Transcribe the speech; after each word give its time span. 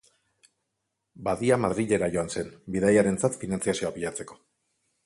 Badia 1.27 1.59
Madrilera 1.65 2.09
joan 2.17 2.35
zen, 2.37 2.51
bidaiarentzat 2.79 3.39
finantziazioa 3.45 3.95
bilatzeko. 4.01 4.43